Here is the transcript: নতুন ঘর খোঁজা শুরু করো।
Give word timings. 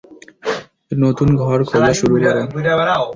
নতুন 0.97 1.29
ঘর 1.41 1.59
খোঁজা 1.69 1.93
শুরু 1.99 2.15
করো। 2.23 2.41